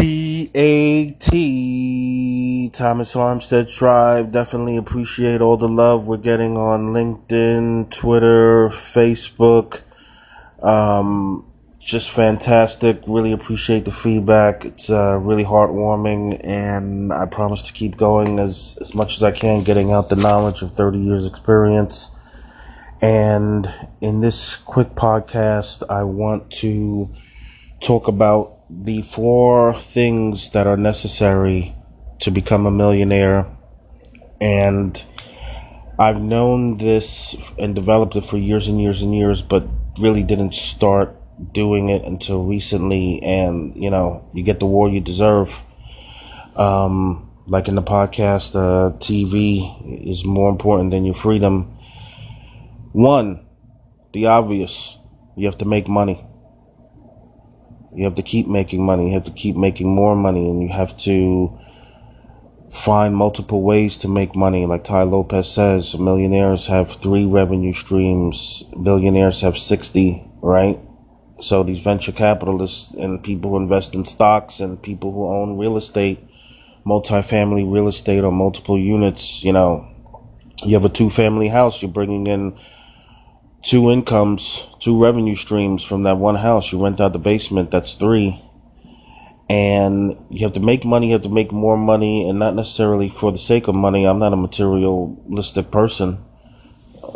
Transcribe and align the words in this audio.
T 0.00 0.50
A 0.54 1.10
T 1.10 2.70
Thomas 2.72 3.14
Armstead 3.14 3.70
Tribe. 3.70 4.32
Definitely 4.32 4.78
appreciate 4.78 5.42
all 5.42 5.58
the 5.58 5.68
love 5.68 6.06
we're 6.06 6.16
getting 6.16 6.56
on 6.56 6.94
LinkedIn, 6.94 7.90
Twitter, 7.90 8.70
Facebook. 8.70 9.82
Um, 10.62 11.44
just 11.78 12.12
fantastic. 12.12 13.02
Really 13.06 13.32
appreciate 13.32 13.84
the 13.84 13.92
feedback. 13.92 14.64
It's 14.64 14.88
uh, 14.88 15.18
really 15.18 15.44
heartwarming, 15.44 16.40
and 16.44 17.12
I 17.12 17.26
promise 17.26 17.64
to 17.64 17.74
keep 17.74 17.98
going 17.98 18.38
as, 18.38 18.78
as 18.80 18.94
much 18.94 19.18
as 19.18 19.22
I 19.22 19.32
can, 19.32 19.64
getting 19.64 19.92
out 19.92 20.08
the 20.08 20.16
knowledge 20.16 20.62
of 20.62 20.74
30 20.74 20.98
years' 20.98 21.26
experience. 21.26 22.10
And 23.02 23.70
in 24.00 24.22
this 24.22 24.56
quick 24.56 24.94
podcast, 24.94 25.82
I 25.90 26.04
want 26.04 26.50
to 26.52 27.10
talk 27.80 28.08
about 28.08 28.59
the 28.70 29.02
four 29.02 29.74
things 29.74 30.50
that 30.50 30.66
are 30.66 30.76
necessary 30.76 31.74
to 32.20 32.30
become 32.30 32.66
a 32.66 32.70
millionaire. 32.70 33.46
And 34.40 35.04
I've 35.98 36.22
known 36.22 36.76
this 36.76 37.52
and 37.58 37.74
developed 37.74 38.16
it 38.16 38.24
for 38.24 38.38
years 38.38 38.68
and 38.68 38.80
years 38.80 39.02
and 39.02 39.14
years, 39.14 39.42
but 39.42 39.66
really 39.98 40.22
didn't 40.22 40.54
start 40.54 41.16
doing 41.52 41.88
it 41.88 42.04
until 42.04 42.44
recently. 42.44 43.20
And, 43.22 43.74
you 43.74 43.90
know, 43.90 44.28
you 44.32 44.42
get 44.42 44.60
the 44.60 44.66
war 44.66 44.88
you 44.88 45.00
deserve. 45.00 45.62
Um, 46.54 47.30
like 47.46 47.66
in 47.66 47.74
the 47.74 47.82
podcast, 47.82 48.54
uh, 48.54 48.96
TV 48.98 50.06
is 50.08 50.24
more 50.24 50.50
important 50.50 50.92
than 50.92 51.04
your 51.04 51.14
freedom. 51.14 51.76
One, 52.92 53.44
the 54.12 54.26
obvious. 54.26 54.96
You 55.36 55.46
have 55.46 55.58
to 55.58 55.64
make 55.64 55.88
money. 55.88 56.24
You 57.94 58.04
have 58.04 58.14
to 58.16 58.22
keep 58.22 58.46
making 58.46 58.84
money. 58.84 59.08
You 59.08 59.14
have 59.14 59.24
to 59.24 59.32
keep 59.32 59.56
making 59.56 59.88
more 59.88 60.14
money, 60.14 60.48
and 60.48 60.62
you 60.62 60.68
have 60.68 60.96
to 60.98 61.58
find 62.70 63.16
multiple 63.16 63.62
ways 63.62 63.98
to 63.98 64.08
make 64.08 64.36
money. 64.36 64.64
Like 64.66 64.84
Tai 64.84 65.02
Lopez 65.02 65.52
says, 65.52 65.98
millionaires 65.98 66.66
have 66.66 66.90
three 66.90 67.26
revenue 67.26 67.72
streams, 67.72 68.62
billionaires 68.80 69.40
have 69.40 69.58
60, 69.58 70.24
right? 70.40 70.78
So 71.40 71.62
these 71.62 71.80
venture 71.80 72.12
capitalists 72.12 72.94
and 72.94 73.22
people 73.22 73.50
who 73.50 73.56
invest 73.56 73.94
in 73.94 74.04
stocks 74.04 74.60
and 74.60 74.80
people 74.80 75.12
who 75.12 75.26
own 75.26 75.58
real 75.58 75.76
estate, 75.76 76.20
multifamily 76.86 77.70
real 77.70 77.88
estate 77.88 78.22
or 78.22 78.30
multiple 78.30 78.78
units, 78.78 79.42
you 79.42 79.52
know, 79.52 79.88
you 80.64 80.74
have 80.74 80.84
a 80.84 80.90
two 80.90 81.10
family 81.10 81.48
house, 81.48 81.82
you're 81.82 81.90
bringing 81.90 82.26
in 82.26 82.56
two 83.62 83.90
incomes, 83.90 84.66
two 84.78 85.00
revenue 85.00 85.34
streams 85.34 85.82
from 85.82 86.04
that 86.04 86.16
one 86.16 86.36
house. 86.36 86.72
You 86.72 86.82
rent 86.82 87.00
out 87.00 87.12
the 87.12 87.18
basement, 87.18 87.70
that's 87.70 87.94
three. 87.94 88.42
And 89.48 90.16
you 90.30 90.46
have 90.46 90.54
to 90.54 90.60
make 90.60 90.84
money, 90.84 91.08
you 91.08 91.12
have 91.14 91.22
to 91.22 91.28
make 91.28 91.50
more 91.50 91.76
money, 91.76 92.28
and 92.28 92.38
not 92.38 92.54
necessarily 92.54 93.08
for 93.08 93.32
the 93.32 93.38
sake 93.38 93.66
of 93.66 93.74
money. 93.74 94.06
I'm 94.06 94.20
not 94.20 94.32
a 94.32 94.36
materialistic 94.36 95.70
person. 95.70 96.24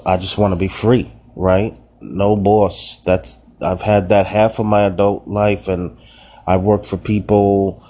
I 0.04 0.16
just 0.16 0.36
want 0.36 0.52
to 0.52 0.56
be 0.56 0.68
free, 0.68 1.12
right? 1.36 1.78
No 2.00 2.34
boss. 2.34 2.98
That's, 2.98 3.38
I've 3.62 3.82
had 3.82 4.08
that 4.08 4.26
half 4.26 4.58
of 4.58 4.66
my 4.66 4.82
adult 4.82 5.28
life, 5.28 5.68
and 5.68 5.96
I've 6.46 6.62
worked 6.62 6.86
for 6.86 6.96
people. 6.96 7.80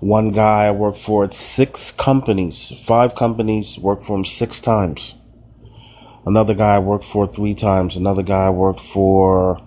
One 0.00 0.32
guy 0.32 0.66
I 0.66 0.70
worked 0.70 0.98
for 0.98 1.24
at 1.24 1.32
six 1.32 1.90
companies, 1.90 2.70
five 2.86 3.14
companies, 3.14 3.78
worked 3.78 4.04
for 4.04 4.16
him 4.16 4.26
six 4.26 4.60
times 4.60 5.14
Another 6.28 6.52
guy 6.52 6.74
I 6.74 6.78
worked 6.80 7.04
for 7.04 7.26
three 7.26 7.54
times. 7.54 7.96
Another 7.96 8.22
guy 8.22 8.48
I 8.48 8.50
worked 8.50 8.80
for 8.80 9.66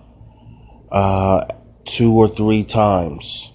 uh, 0.92 1.46
two 1.84 2.12
or 2.12 2.28
three 2.28 2.62
times. 2.62 3.50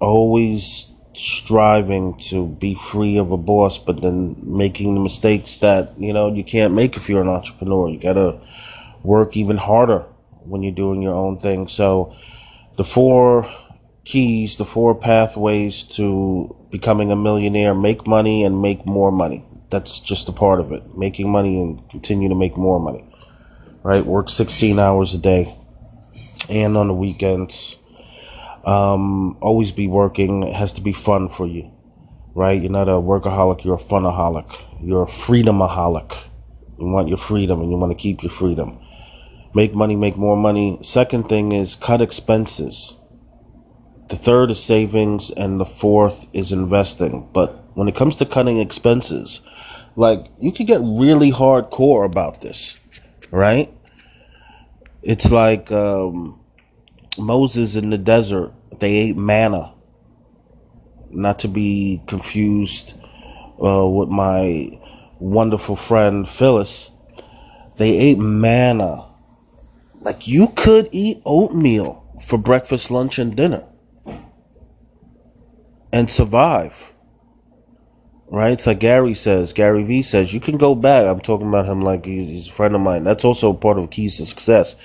Always 0.00 0.92
striving 1.14 2.18
to 2.30 2.48
be 2.48 2.74
free 2.74 3.18
of 3.18 3.30
a 3.30 3.36
boss, 3.36 3.78
but 3.78 4.02
then 4.02 4.34
making 4.42 4.96
the 4.96 5.00
mistakes 5.00 5.58
that, 5.58 5.96
you 5.96 6.12
know, 6.12 6.34
you 6.34 6.42
can't 6.42 6.74
make 6.74 6.96
if 6.96 7.08
you're 7.08 7.22
an 7.22 7.28
entrepreneur. 7.28 7.88
You 7.88 8.00
gotta 8.00 8.40
work 9.04 9.36
even 9.36 9.56
harder 9.56 10.00
when 10.42 10.64
you're 10.64 10.74
doing 10.74 11.00
your 11.00 11.14
own 11.14 11.38
thing. 11.38 11.68
So 11.68 12.16
the 12.76 12.82
four 12.82 13.48
keys, 14.04 14.56
the 14.56 14.64
four 14.64 14.96
pathways 14.96 15.84
to 15.84 16.56
becoming 16.70 17.12
a 17.12 17.16
millionaire, 17.16 17.76
make 17.76 18.08
money 18.08 18.42
and 18.42 18.60
make 18.60 18.84
more 18.84 19.12
money 19.12 19.44
that's 19.70 20.00
just 20.00 20.28
a 20.28 20.32
part 20.32 20.60
of 20.60 20.72
it. 20.72 20.96
Making 20.96 21.30
money 21.30 21.60
and 21.60 21.88
continue 21.90 22.28
to 22.28 22.34
make 22.34 22.56
more 22.56 22.80
money. 22.80 23.04
Right? 23.82 24.04
Work 24.04 24.28
16 24.28 24.78
hours 24.78 25.14
a 25.14 25.18
day 25.18 25.54
and 26.48 26.76
on 26.76 26.88
the 26.88 26.94
weekends. 26.94 27.78
Um, 28.64 29.38
always 29.40 29.72
be 29.72 29.86
working. 29.86 30.42
It 30.42 30.54
has 30.54 30.72
to 30.74 30.80
be 30.80 30.92
fun 30.92 31.28
for 31.28 31.46
you. 31.46 31.70
Right? 32.34 32.60
You're 32.60 32.70
not 32.70 32.88
a 32.88 32.92
workaholic, 32.92 33.64
you're 33.64 33.76
a 33.76 33.78
funaholic. 33.78 34.60
You're 34.80 35.02
a 35.02 35.06
freedomaholic. 35.06 36.16
You 36.78 36.86
want 36.86 37.08
your 37.08 37.18
freedom 37.18 37.60
and 37.60 37.70
you 37.70 37.76
want 37.76 37.92
to 37.92 37.98
keep 37.98 38.22
your 38.22 38.30
freedom. 38.30 38.78
Make 39.54 39.74
money, 39.74 39.96
make 39.96 40.16
more 40.16 40.36
money. 40.36 40.78
Second 40.82 41.24
thing 41.24 41.52
is 41.52 41.74
cut 41.74 42.00
expenses. 42.00 42.96
The 44.08 44.16
third 44.16 44.50
is 44.50 44.62
savings, 44.62 45.30
and 45.30 45.60
the 45.60 45.66
fourth 45.66 46.28
is 46.32 46.52
investing. 46.52 47.28
But 47.32 47.57
when 47.78 47.86
it 47.86 47.94
comes 47.94 48.16
to 48.16 48.26
cutting 48.26 48.58
expenses, 48.58 49.40
like 49.94 50.32
you 50.40 50.50
could 50.50 50.66
get 50.66 50.80
really 50.82 51.30
hardcore 51.30 52.04
about 52.04 52.40
this, 52.40 52.76
right? 53.30 53.72
It's 55.00 55.30
like 55.30 55.70
um, 55.70 56.40
Moses 57.16 57.76
in 57.76 57.90
the 57.90 57.96
desert. 57.96 58.52
They 58.80 58.94
ate 58.96 59.16
manna. 59.16 59.74
Not 61.10 61.38
to 61.38 61.48
be 61.48 62.02
confused 62.08 62.94
uh, 63.64 63.88
with 63.88 64.08
my 64.08 64.70
wonderful 65.20 65.76
friend 65.76 66.28
Phyllis. 66.28 66.90
They 67.76 67.96
ate 67.96 68.18
manna. 68.18 69.04
Like 70.00 70.26
you 70.26 70.48
could 70.48 70.88
eat 70.90 71.22
oatmeal 71.24 72.04
for 72.20 72.38
breakfast, 72.38 72.90
lunch, 72.90 73.20
and 73.20 73.36
dinner 73.36 73.62
and 75.92 76.10
survive 76.10 76.92
right? 78.30 78.52
It's 78.52 78.66
like 78.66 78.80
Gary 78.80 79.14
says, 79.14 79.52
Gary 79.52 79.82
Vee 79.82 80.02
says, 80.02 80.34
you 80.34 80.40
can 80.40 80.56
go 80.56 80.74
back. 80.74 81.06
I'm 81.06 81.20
talking 81.20 81.48
about 81.48 81.66
him 81.66 81.80
like 81.80 82.04
he's 82.04 82.48
a 82.48 82.52
friend 82.52 82.74
of 82.74 82.80
mine. 82.80 83.04
That's 83.04 83.24
also 83.24 83.52
part 83.52 83.78
of 83.78 83.90
keys 83.90 84.16
to 84.18 84.26
success. 84.26 84.76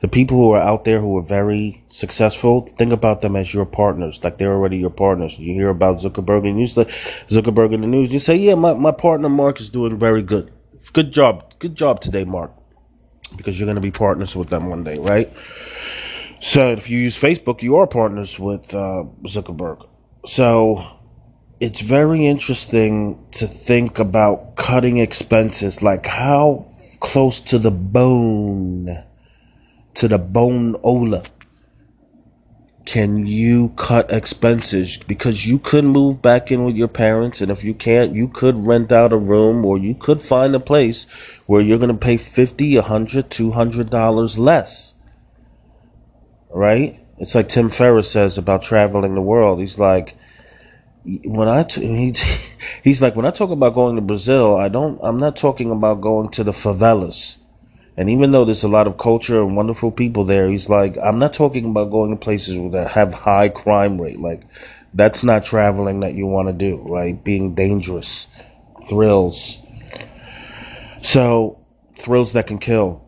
The 0.00 0.08
people 0.08 0.36
who 0.36 0.50
are 0.50 0.60
out 0.60 0.84
there 0.84 1.00
who 1.00 1.16
are 1.16 1.22
very 1.22 1.82
successful, 1.88 2.62
think 2.62 2.92
about 2.92 3.22
them 3.22 3.36
as 3.36 3.54
your 3.54 3.64
partners, 3.64 4.22
like 4.22 4.36
they're 4.38 4.52
already 4.52 4.76
your 4.76 4.90
partners. 4.90 5.38
You 5.38 5.54
hear 5.54 5.70
about 5.70 5.98
Zuckerberg 5.98 6.46
and 6.46 6.60
you 6.60 6.66
say, 6.66 6.84
Zuckerberg 7.28 7.72
in 7.72 7.80
the 7.80 7.86
news, 7.86 8.12
you 8.12 8.18
say, 8.18 8.36
yeah, 8.36 8.54
my, 8.54 8.74
my 8.74 8.92
partner 8.92 9.28
Mark 9.28 9.60
is 9.60 9.70
doing 9.70 9.98
very 9.98 10.22
good. 10.22 10.52
Good 10.92 11.12
job. 11.12 11.54
Good 11.58 11.74
job 11.74 12.00
today, 12.00 12.24
Mark. 12.24 12.52
Because 13.36 13.58
you're 13.58 13.66
going 13.66 13.76
to 13.76 13.80
be 13.80 13.90
partners 13.90 14.36
with 14.36 14.50
them 14.50 14.68
one 14.68 14.84
day, 14.84 14.98
right? 14.98 15.32
So 16.40 16.72
if 16.72 16.90
you 16.90 16.98
use 16.98 17.18
Facebook, 17.20 17.62
you 17.62 17.76
are 17.76 17.86
partners 17.86 18.38
with 18.38 18.74
uh, 18.74 19.04
Zuckerberg. 19.22 19.88
So 20.26 20.84
it's 21.60 21.80
very 21.80 22.26
interesting 22.26 23.24
to 23.32 23.46
think 23.46 23.98
about 23.98 24.56
cutting 24.56 24.98
expenses, 24.98 25.82
like 25.82 26.06
how 26.06 26.66
close 27.00 27.40
to 27.40 27.58
the 27.58 27.70
bone, 27.70 29.04
to 29.94 30.08
the 30.08 30.18
bone 30.18 30.76
ola, 30.82 31.22
can 32.84 33.26
you 33.26 33.70
cut 33.76 34.12
expenses? 34.12 34.98
Because 34.98 35.46
you 35.46 35.58
could 35.58 35.84
move 35.84 36.20
back 36.20 36.52
in 36.52 36.64
with 36.64 36.76
your 36.76 36.88
parents, 36.88 37.40
and 37.40 37.50
if 37.50 37.64
you 37.64 37.72
can't, 37.72 38.14
you 38.14 38.28
could 38.28 38.58
rent 38.58 38.92
out 38.92 39.12
a 39.12 39.16
room 39.16 39.64
or 39.64 39.78
you 39.78 39.94
could 39.94 40.20
find 40.20 40.54
a 40.54 40.60
place 40.60 41.04
where 41.46 41.62
you're 41.62 41.78
going 41.78 41.88
to 41.88 41.94
pay 41.94 42.16
50 42.16 42.74
100 42.76 43.30
$200 43.30 44.38
less. 44.38 44.94
Right? 46.50 47.00
It's 47.18 47.34
like 47.34 47.48
Tim 47.48 47.70
Ferriss 47.70 48.10
says 48.10 48.36
about 48.36 48.62
traveling 48.62 49.14
the 49.14 49.22
world. 49.22 49.60
He's 49.60 49.78
like, 49.78 50.14
when 51.04 51.48
I 51.48 51.64
t- 51.64 51.86
he, 51.86 52.14
he's 52.82 53.02
like 53.02 53.14
when 53.14 53.26
I 53.26 53.30
talk 53.30 53.50
about 53.50 53.74
going 53.74 53.96
to 53.96 54.02
Brazil, 54.02 54.56
I 54.56 54.68
don't 54.68 54.98
I'm 55.02 55.18
not 55.18 55.36
talking 55.36 55.70
about 55.70 56.00
going 56.00 56.30
to 56.30 56.44
the 56.44 56.52
favelas. 56.52 57.38
And 57.96 58.10
even 58.10 58.32
though 58.32 58.44
there's 58.44 58.64
a 58.64 58.68
lot 58.68 58.88
of 58.88 58.98
culture 58.98 59.40
and 59.40 59.54
wonderful 59.56 59.92
people 59.92 60.24
there, 60.24 60.48
he's 60.48 60.68
like 60.68 60.96
I'm 61.02 61.18
not 61.18 61.34
talking 61.34 61.70
about 61.70 61.90
going 61.90 62.10
to 62.10 62.16
places 62.16 62.72
that 62.72 62.90
have 62.90 63.12
high 63.12 63.48
crime 63.50 64.00
rate. 64.00 64.18
Like 64.18 64.42
that's 64.94 65.22
not 65.22 65.44
traveling 65.44 66.00
that 66.00 66.14
you 66.14 66.26
want 66.26 66.48
to 66.48 66.54
do, 66.54 66.82
right? 66.86 67.22
Being 67.22 67.54
dangerous, 67.54 68.26
thrills. 68.88 69.58
So 71.02 71.60
thrills 71.96 72.32
that 72.32 72.46
can 72.46 72.58
kill, 72.58 73.04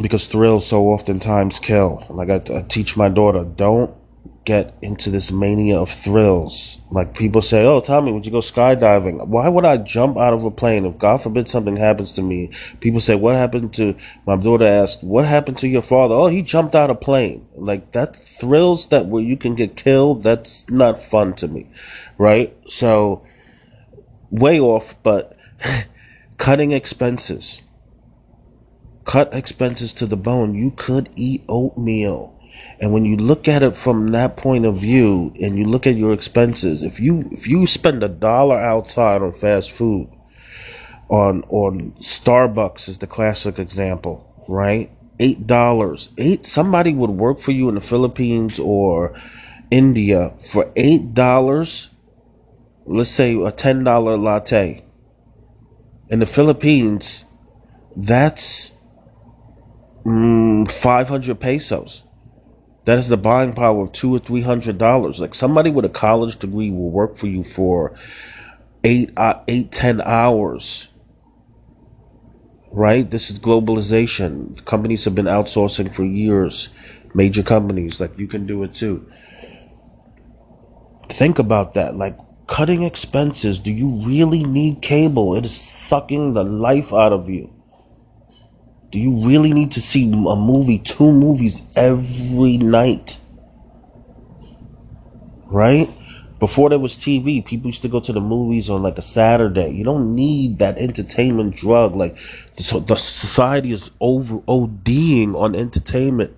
because 0.00 0.26
thrills 0.26 0.66
so 0.66 0.88
oftentimes 0.88 1.60
kill. 1.60 2.04
Like 2.10 2.30
I, 2.30 2.58
I 2.58 2.62
teach 2.62 2.96
my 2.96 3.08
daughter, 3.08 3.44
don't 3.44 3.94
get 4.44 4.74
into 4.82 5.08
this 5.08 5.30
mania 5.30 5.78
of 5.78 5.88
thrills. 5.88 6.78
Like 6.90 7.14
people 7.16 7.42
say, 7.42 7.64
"Oh, 7.64 7.80
Tommy, 7.80 8.12
would 8.12 8.26
you 8.26 8.32
go 8.32 8.40
skydiving?" 8.40 9.26
Why 9.28 9.48
would 9.48 9.64
I 9.64 9.76
jump 9.76 10.16
out 10.16 10.32
of 10.32 10.44
a 10.44 10.50
plane 10.50 10.84
if 10.84 10.98
God 10.98 11.22
forbid 11.22 11.48
something 11.48 11.76
happens 11.76 12.12
to 12.14 12.22
me? 12.22 12.50
People 12.80 13.00
say, 13.00 13.14
"What 13.14 13.36
happened 13.36 13.72
to?" 13.74 13.94
My 14.26 14.36
daughter 14.36 14.66
asked, 14.66 15.04
"What 15.04 15.26
happened 15.26 15.58
to 15.58 15.68
your 15.68 15.82
father?" 15.82 16.14
Oh, 16.14 16.26
he 16.26 16.42
jumped 16.42 16.74
out 16.74 16.90
of 16.90 16.96
a 16.96 17.00
plane. 17.00 17.46
Like 17.56 17.92
that 17.92 18.16
thrills 18.16 18.86
that 18.86 19.06
where 19.06 19.22
you 19.22 19.36
can 19.36 19.54
get 19.54 19.76
killed. 19.76 20.24
That's 20.24 20.68
not 20.68 21.02
fun 21.02 21.34
to 21.34 21.48
me, 21.48 21.66
right? 22.18 22.54
So, 22.66 23.22
way 24.30 24.58
off, 24.58 24.96
but 25.02 25.36
cutting 26.36 26.72
expenses. 26.72 27.62
Cut 29.04 29.34
expenses 29.34 29.92
to 29.94 30.06
the 30.06 30.16
bone. 30.16 30.54
You 30.54 30.70
could 30.70 31.10
eat 31.16 31.44
oatmeal 31.48 32.31
and 32.82 32.92
when 32.92 33.04
you 33.04 33.16
look 33.16 33.46
at 33.46 33.62
it 33.62 33.76
from 33.76 34.08
that 34.08 34.36
point 34.36 34.64
of 34.64 34.76
view 34.76 35.32
and 35.40 35.56
you 35.56 35.66
look 35.66 35.86
at 35.86 35.96
your 35.96 36.12
expenses, 36.12 36.82
if 36.82 36.98
you 36.98 37.28
if 37.30 37.46
you 37.46 37.66
spend 37.66 38.02
a 38.02 38.08
dollar 38.08 38.58
outside 38.58 39.22
on 39.22 39.32
fast 39.32 39.70
food, 39.70 40.10
on 41.08 41.44
on 41.44 41.92
Starbucks 41.92 42.88
is 42.88 42.98
the 42.98 43.06
classic 43.06 43.60
example, 43.60 44.44
right? 44.48 44.90
Eight 45.20 45.46
dollars. 45.46 46.10
Eight 46.18 46.44
somebody 46.44 46.92
would 46.92 47.10
work 47.10 47.38
for 47.38 47.52
you 47.52 47.68
in 47.68 47.76
the 47.76 47.80
Philippines 47.80 48.58
or 48.58 49.14
India 49.70 50.34
for 50.38 50.72
eight 50.74 51.14
dollars. 51.14 51.90
Let's 52.84 53.10
say 53.10 53.40
a 53.40 53.52
ten 53.52 53.84
dollar 53.84 54.16
latte. 54.16 54.84
In 56.08 56.18
the 56.18 56.26
Philippines, 56.26 57.26
that's 57.94 58.72
mm, 60.04 60.68
five 60.68 61.08
hundred 61.08 61.38
pesos. 61.38 62.02
That 62.84 62.98
is 62.98 63.08
the 63.08 63.16
buying 63.16 63.52
power 63.52 63.84
of 63.84 63.92
two 63.92 64.14
or 64.14 64.18
three 64.18 64.42
hundred 64.42 64.78
dollars. 64.78 65.20
Like 65.20 65.34
somebody 65.34 65.70
with 65.70 65.84
a 65.84 65.88
college 65.88 66.38
degree 66.38 66.70
will 66.70 66.90
work 66.90 67.16
for 67.16 67.28
you 67.28 67.44
for 67.44 67.94
eight, 68.82 69.12
uh, 69.16 69.40
eight, 69.46 69.70
ten 69.70 70.00
hours. 70.00 70.88
Right? 72.72 73.08
This 73.08 73.30
is 73.30 73.38
globalization. 73.38 74.64
Companies 74.64 75.04
have 75.04 75.14
been 75.14 75.26
outsourcing 75.26 75.94
for 75.94 76.04
years. 76.04 76.70
Major 77.14 77.42
companies, 77.42 78.00
like 78.00 78.18
you 78.18 78.26
can 78.26 78.46
do 78.46 78.62
it 78.62 78.74
too. 78.74 79.06
Think 81.10 81.38
about 81.38 81.74
that. 81.74 81.94
Like 81.94 82.18
cutting 82.46 82.82
expenses. 82.82 83.58
Do 83.58 83.70
you 83.72 83.88
really 83.88 84.42
need 84.44 84.80
cable? 84.82 85.34
It 85.36 85.44
is 85.44 85.54
sucking 85.54 86.32
the 86.32 86.44
life 86.44 86.92
out 86.92 87.12
of 87.12 87.28
you. 87.28 87.52
Do 88.92 88.98
you 88.98 89.26
really 89.26 89.54
need 89.54 89.72
to 89.72 89.80
see 89.80 90.04
a 90.04 90.36
movie, 90.36 90.78
two 90.78 91.10
movies 91.10 91.62
every 91.74 92.58
night? 92.58 93.18
Right? 95.46 95.88
Before 96.38 96.68
there 96.68 96.78
was 96.78 96.98
TV, 96.98 97.42
people 97.42 97.68
used 97.68 97.80
to 97.82 97.88
go 97.88 98.00
to 98.00 98.12
the 98.12 98.20
movies 98.20 98.68
on 98.68 98.82
like 98.82 98.98
a 98.98 99.02
Saturday. 99.02 99.70
You 99.70 99.82
don't 99.82 100.14
need 100.14 100.58
that 100.58 100.76
entertainment 100.76 101.56
drug. 101.56 101.96
Like 101.96 102.18
the, 102.56 102.84
the 102.86 102.96
society 102.96 103.72
is 103.72 103.90
over 103.98 104.40
ODing 104.40 105.36
on 105.36 105.54
entertainment. 105.54 106.36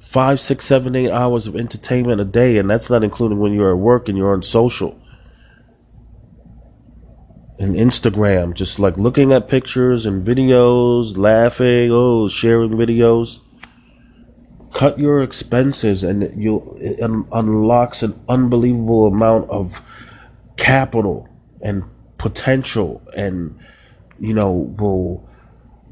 Five, 0.00 0.40
six, 0.40 0.64
seven, 0.64 0.96
eight 0.96 1.12
hours 1.12 1.46
of 1.46 1.54
entertainment 1.54 2.20
a 2.20 2.24
day, 2.24 2.58
and 2.58 2.68
that's 2.68 2.90
not 2.90 3.04
including 3.04 3.38
when 3.38 3.52
you're 3.52 3.70
at 3.70 3.78
work 3.78 4.08
and 4.08 4.18
you're 4.18 4.32
on 4.32 4.42
social 4.42 5.00
and 7.62 7.76
Instagram, 7.76 8.54
just 8.54 8.78
like 8.78 8.96
looking 8.96 9.32
at 9.32 9.48
pictures 9.48 10.04
and 10.04 10.26
videos, 10.26 11.16
laughing, 11.16 11.90
oh, 11.92 12.28
sharing 12.28 12.70
videos. 12.70 13.40
Cut 14.72 14.98
your 14.98 15.22
expenses, 15.22 16.02
and 16.02 16.42
you'll 16.42 16.76
it 16.80 16.98
unlocks 17.00 18.02
an 18.02 18.18
unbelievable 18.28 19.06
amount 19.06 19.48
of 19.50 19.82
capital 20.56 21.28
and 21.60 21.84
potential, 22.18 23.02
and 23.14 23.58
you 24.18 24.34
know 24.34 24.52
will 24.78 25.28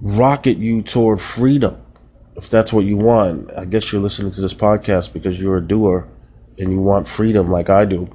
rocket 0.01 0.57
you 0.57 0.83
toward 0.83 1.21
freedom 1.21 1.81
if 2.37 2.49
that's 2.49 2.73
what 2.73 2.87
you 2.87 2.97
want. 2.97 3.53
I 3.57 3.67
guess 3.67 3.93
you're 3.93 4.01
listening 4.01 4.33
to 4.33 4.41
this 4.41 4.55
podcast 4.55 5.13
because 5.13 5.41
you're 5.41 5.59
a 5.59 5.63
doer 5.63 6.09
and 6.59 6.73
you 6.73 6.81
want 6.81 7.07
freedom 7.07 7.51
like 7.51 7.69
I 7.69 7.85
do, 7.85 8.09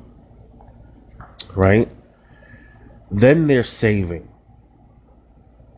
right? 1.55 1.87
Then 3.11 3.47
they're 3.47 3.63
saving. 3.63 4.29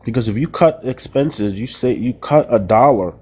Because 0.04 0.28
if 0.28 0.36
you 0.38 0.48
cut 0.48 0.80
expenses, 0.84 1.54
you 1.54 1.66
say 1.66 1.92
you 1.92 2.14
cut 2.14 2.46
a 2.50 2.58
dollar 2.58 3.14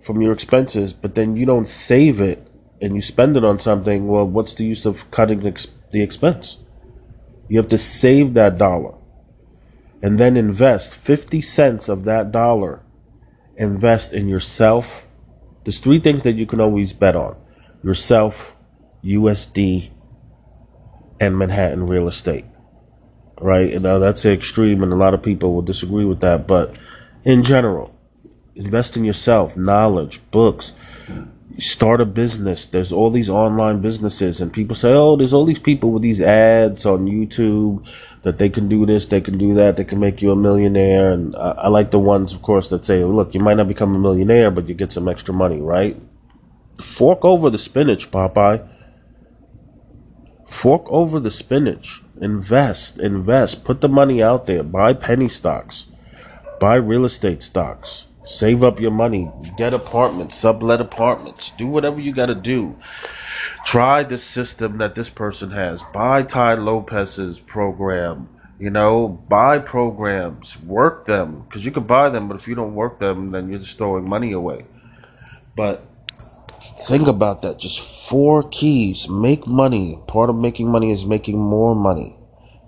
from 0.00 0.20
your 0.20 0.32
expenses, 0.32 0.92
but 0.92 1.14
then 1.14 1.36
you 1.36 1.46
don't 1.46 1.68
save 1.68 2.20
it 2.20 2.46
and 2.80 2.94
you 2.94 3.02
spend 3.02 3.36
it 3.36 3.44
on 3.44 3.58
something, 3.58 4.06
well, 4.06 4.26
what's 4.26 4.54
the 4.54 4.64
use 4.64 4.86
of 4.86 5.10
cutting 5.10 5.40
the 5.40 6.02
expense? 6.02 6.58
You 7.48 7.58
have 7.58 7.68
to 7.70 7.78
save 7.78 8.34
that 8.34 8.58
dollar 8.58 8.94
and 10.02 10.18
then 10.18 10.36
invest 10.36 10.94
50 10.94 11.40
cents 11.40 11.88
of 11.88 12.04
that 12.04 12.32
dollar. 12.32 12.82
Invest 13.56 14.12
in 14.12 14.28
yourself. 14.28 15.06
There's 15.64 15.78
three 15.78 16.00
things 16.00 16.22
that 16.22 16.32
you 16.32 16.46
can 16.46 16.60
always 16.60 16.92
bet 16.92 17.16
on 17.16 17.36
yourself, 17.82 18.56
USD, 19.04 19.90
and 21.20 21.38
Manhattan 21.38 21.86
real 21.86 22.08
estate 22.08 22.44
right? 23.40 23.72
And 23.72 23.82
now 23.82 23.98
that's 23.98 24.22
the 24.22 24.32
extreme, 24.32 24.82
and 24.82 24.92
a 24.92 24.96
lot 24.96 25.14
of 25.14 25.22
people 25.22 25.54
will 25.54 25.62
disagree 25.62 26.04
with 26.04 26.20
that. 26.20 26.46
But 26.46 26.76
in 27.24 27.42
general, 27.42 27.94
invest 28.54 28.96
in 28.96 29.04
yourself, 29.04 29.56
knowledge, 29.56 30.20
books, 30.30 30.72
start 31.58 32.00
a 32.00 32.06
business. 32.06 32.66
There's 32.66 32.92
all 32.92 33.10
these 33.10 33.30
online 33.30 33.80
businesses, 33.80 34.40
and 34.40 34.52
people 34.52 34.76
say, 34.76 34.92
oh, 34.92 35.16
there's 35.16 35.32
all 35.32 35.44
these 35.44 35.58
people 35.58 35.90
with 35.92 36.02
these 36.02 36.20
ads 36.20 36.86
on 36.86 37.06
YouTube 37.06 37.86
that 38.22 38.36
they 38.36 38.50
can 38.50 38.68
do 38.68 38.84
this, 38.84 39.06
they 39.06 39.20
can 39.20 39.38
do 39.38 39.54
that, 39.54 39.78
they 39.78 39.84
can 39.84 39.98
make 39.98 40.20
you 40.20 40.30
a 40.30 40.36
millionaire. 40.36 41.10
And 41.10 41.34
I, 41.36 41.52
I 41.52 41.68
like 41.68 41.90
the 41.90 41.98
ones, 41.98 42.32
of 42.32 42.42
course, 42.42 42.68
that 42.68 42.84
say, 42.84 43.02
look, 43.02 43.34
you 43.34 43.40
might 43.40 43.56
not 43.56 43.68
become 43.68 43.94
a 43.94 43.98
millionaire, 43.98 44.50
but 44.50 44.68
you 44.68 44.74
get 44.74 44.92
some 44.92 45.08
extra 45.08 45.32
money, 45.32 45.60
right? 45.60 45.96
Fork 46.76 47.24
over 47.24 47.48
the 47.48 47.58
spinach, 47.58 48.10
Popeye. 48.10 48.66
Fork 50.50 50.90
over 50.90 51.20
the 51.20 51.30
spinach 51.30 52.02
Invest, 52.20 52.98
invest, 52.98 53.64
put 53.64 53.80
the 53.80 53.88
money 53.88 54.22
out 54.22 54.46
there. 54.46 54.62
Buy 54.62 54.92
penny 54.92 55.26
stocks, 55.26 55.86
buy 56.60 56.74
real 56.74 57.06
estate 57.06 57.42
stocks, 57.42 58.06
save 58.24 58.62
up 58.62 58.78
your 58.78 58.90
money, 58.90 59.30
get 59.56 59.72
apartments, 59.72 60.36
sublet 60.36 60.82
apartments, 60.82 61.50
do 61.56 61.66
whatever 61.66 61.98
you 61.98 62.12
got 62.12 62.26
to 62.26 62.34
do. 62.34 62.76
Try 63.64 64.02
this 64.02 64.22
system 64.22 64.76
that 64.78 64.94
this 64.94 65.08
person 65.08 65.50
has. 65.52 65.82
Buy 65.94 66.24
Tai 66.24 66.56
Lopez's 66.56 67.40
program. 67.40 68.28
You 68.58 68.68
know, 68.68 69.08
buy 69.08 69.60
programs, 69.60 70.60
work 70.60 71.06
them, 71.06 71.40
because 71.48 71.64
you 71.64 71.72
can 71.72 71.84
buy 71.84 72.10
them, 72.10 72.28
but 72.28 72.34
if 72.34 72.46
you 72.46 72.54
don't 72.54 72.74
work 72.74 72.98
them, 72.98 73.30
then 73.30 73.48
you're 73.48 73.60
just 73.60 73.78
throwing 73.78 74.06
money 74.06 74.32
away. 74.32 74.60
But 75.56 75.86
Think 76.90 77.06
about 77.06 77.42
that. 77.42 77.60
Just 77.60 77.78
four 77.78 78.42
keys. 78.42 79.08
Make 79.08 79.46
money. 79.46 80.00
Part 80.08 80.28
of 80.28 80.34
making 80.34 80.72
money 80.72 80.90
is 80.90 81.04
making 81.04 81.38
more 81.38 81.72
money. 81.72 82.18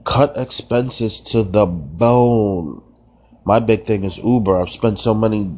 Cut 0.04 0.38
expenses 0.38 1.18
to 1.32 1.42
the 1.42 1.66
bone. 1.66 2.84
My 3.44 3.58
big 3.58 3.84
thing 3.84 4.04
is 4.04 4.18
Uber. 4.18 4.60
I've 4.60 4.70
spent 4.70 5.00
so 5.00 5.12
many, 5.12 5.50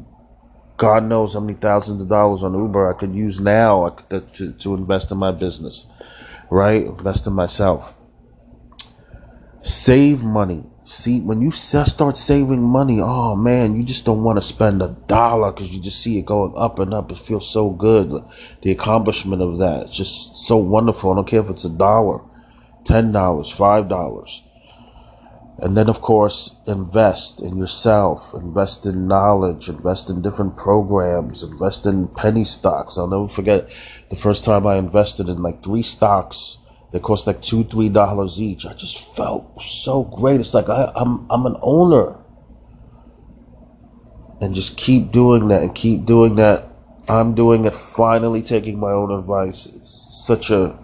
God 0.78 1.04
knows 1.04 1.35
how 1.35 1.40
many 1.40 1.59
thousands 1.59 2.00
of 2.00 2.09
dollars 2.09 2.42
on 2.42 2.54
Uber 2.54 2.88
I 2.88 2.97
could 2.97 3.14
use 3.14 3.38
now 3.38 3.90
to, 4.09 4.52
to 4.52 4.75
invest 4.75 5.11
in 5.11 5.18
my 5.18 5.30
business, 5.30 5.85
right? 6.50 6.87
Invest 6.87 7.26
in 7.26 7.35
myself. 7.35 7.94
Save 9.61 10.25
money. 10.25 10.64
See, 10.87 11.19
when 11.19 11.41
you 11.41 11.50
start 11.50 12.19
saving 12.19 12.62
money, 12.62 13.00
oh 13.00 13.35
man, 13.35 13.75
you 13.75 13.85
just 13.85 14.05
don't 14.05 14.23
want 14.23 14.37
to 14.37 14.43
spend 14.43 14.83
a 14.83 14.88
dollar 15.07 15.50
because 15.50 15.75
you 15.75 15.81
just 15.81 16.03
see 16.03 16.19
it 16.19 16.26
going 16.26 16.53
up 16.57 16.79
and 16.79 16.93
up. 16.93 17.11
It 17.11 17.17
feels 17.17 17.49
so 17.49 17.71
good. 17.71 18.23
The 18.61 18.71
accomplishment 18.71 19.41
of 19.41 19.57
that, 19.61 19.87
it's 19.87 19.97
just 19.97 20.37
so 20.37 20.59
wonderful. 20.59 21.11
I 21.11 21.14
don't 21.14 21.26
care 21.26 21.41
if 21.41 21.49
it's 21.49 21.64
a 21.64 21.71
dollar, 21.71 22.21
ten 22.85 23.12
dollars, 23.12 23.49
five 23.49 23.88
dollars. 23.88 24.43
And 25.57 25.75
then, 25.75 25.88
of 25.88 26.03
course, 26.03 26.57
invest 26.67 27.41
in 27.41 27.57
yourself, 27.57 28.35
invest 28.35 28.85
in 28.85 29.09
knowledge, 29.09 29.71
invest 29.71 30.11
in 30.11 30.21
different 30.21 30.55
programs, 30.55 31.43
invest 31.43 31.87
in 31.87 32.09
penny 32.09 32.45
stocks. 32.45 32.99
I'll 32.99 33.07
never 33.07 33.29
forget 33.29 33.71
the 34.11 34.17
first 34.17 34.45
time 34.45 34.67
I 34.67 34.76
invested 34.76 35.31
in 35.31 35.43
like 35.43 35.62
three 35.62 35.83
stocks 35.83 36.59
they 36.95 37.01
cost 37.01 37.27
like 37.27 37.43
two, 37.43 37.65
three 37.65 37.89
dollars 37.89 38.41
each. 38.41 38.65
I 38.65 38.73
just 38.73 39.17
felt 39.17 39.61
so 39.61 40.05
great. 40.05 40.39
It's 40.39 40.55
like 40.55 40.69
I, 40.69 40.93
I'm 40.95 41.27
I'm 41.29 41.45
an 41.45 41.57
owner. 41.61 42.17
And 44.41 44.55
just 44.55 44.77
keep 44.77 45.11
doing 45.11 45.49
that 45.49 45.65
and 45.65 45.75
keep 45.75 46.05
doing 46.05 46.37
that. 46.37 46.69
I'm 47.09 47.35
doing 47.35 47.65
it, 47.65 47.75
finally 47.75 48.43
taking 48.43 48.79
my 48.79 48.93
own 48.93 49.11
advice. 49.11 49.67
It's 49.67 50.25
such 50.25 50.53
a 50.53 50.79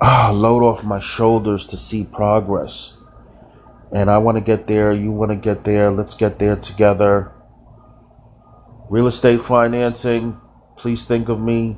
ah, 0.00 0.32
load 0.34 0.64
off 0.64 0.82
my 0.82 0.98
shoulders 0.98 1.66
to 1.66 1.76
see 1.76 2.02
progress. 2.02 2.96
And 3.92 4.10
I 4.10 4.18
want 4.18 4.38
to 4.38 4.42
get 4.42 4.66
there. 4.66 4.92
You 4.92 5.12
want 5.12 5.30
to 5.30 5.36
get 5.36 5.62
there. 5.62 5.92
Let's 5.92 6.14
get 6.14 6.40
there 6.40 6.56
together. 6.56 7.30
Real 8.90 9.06
estate 9.06 9.40
financing, 9.40 10.40
please 10.76 11.04
think 11.04 11.28
of 11.28 11.40
me. 11.40 11.76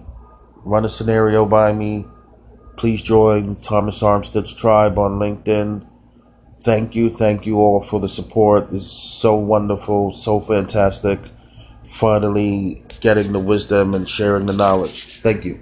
Run 0.65 0.87
a 0.87 0.89
scenario 0.89 1.45
by 1.45 1.75
me. 1.75 2.07
Please 2.77 3.03
join 3.03 3.57
Thomas 3.57 4.03
Armstead's 4.03 4.53
tribe 4.53 4.99
on 4.99 5.19
LinkedIn. 5.19 5.87
Thank 6.61 6.95
you, 6.95 7.09
thank 7.09 7.47
you 7.47 7.59
all 7.59 7.81
for 7.81 8.01
the 8.01 8.09
support. 8.09 8.69
It's 8.73 8.87
so 8.87 9.35
wonderful, 9.37 10.13
so 10.13 10.41
fantastic. 10.41 11.21
Finally 11.85 12.83
getting 13.01 13.33
the 13.33 13.39
wisdom 13.39 13.95
and 13.95 14.09
sharing 14.09 14.47
the 14.47 14.53
knowledge. 14.53 15.21
Thank 15.21 15.45
you. 15.45 15.61